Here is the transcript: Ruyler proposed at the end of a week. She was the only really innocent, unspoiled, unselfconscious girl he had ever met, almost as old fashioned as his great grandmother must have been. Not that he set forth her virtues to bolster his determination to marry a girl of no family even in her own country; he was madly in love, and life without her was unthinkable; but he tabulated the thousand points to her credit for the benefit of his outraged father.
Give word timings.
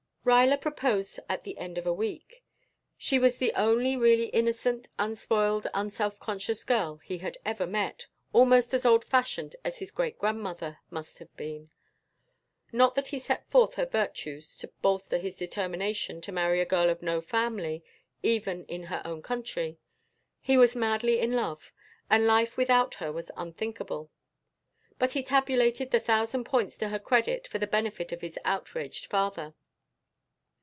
Ruyler 0.23 0.61
proposed 0.61 1.19
at 1.27 1.43
the 1.43 1.57
end 1.57 1.79
of 1.79 1.87
a 1.87 1.91
week. 1.93 2.43
She 2.95 3.17
was 3.17 3.39
the 3.39 3.53
only 3.53 3.97
really 3.97 4.27
innocent, 4.27 4.87
unspoiled, 4.99 5.65
unselfconscious 5.73 6.63
girl 6.63 6.97
he 6.97 7.17
had 7.17 7.39
ever 7.43 7.65
met, 7.65 8.05
almost 8.31 8.71
as 8.75 8.85
old 8.85 9.03
fashioned 9.03 9.55
as 9.65 9.79
his 9.79 9.89
great 9.89 10.19
grandmother 10.19 10.77
must 10.91 11.17
have 11.17 11.35
been. 11.35 11.71
Not 12.71 12.93
that 12.93 13.07
he 13.07 13.17
set 13.17 13.49
forth 13.49 13.73
her 13.75 13.85
virtues 13.87 14.55
to 14.57 14.71
bolster 14.83 15.17
his 15.17 15.37
determination 15.37 16.21
to 16.21 16.31
marry 16.31 16.61
a 16.61 16.65
girl 16.67 16.91
of 16.91 17.01
no 17.01 17.19
family 17.19 17.83
even 18.21 18.63
in 18.67 18.83
her 18.83 19.01
own 19.03 19.23
country; 19.23 19.79
he 20.39 20.55
was 20.55 20.75
madly 20.75 21.19
in 21.19 21.31
love, 21.31 21.73
and 22.11 22.27
life 22.27 22.55
without 22.57 22.93
her 22.93 23.11
was 23.11 23.31
unthinkable; 23.35 24.11
but 24.99 25.13
he 25.13 25.23
tabulated 25.23 25.89
the 25.89 25.99
thousand 25.99 26.43
points 26.43 26.77
to 26.77 26.89
her 26.89 26.99
credit 26.99 27.47
for 27.47 27.57
the 27.57 27.65
benefit 27.65 28.11
of 28.11 28.21
his 28.21 28.37
outraged 28.45 29.07
father. 29.07 29.55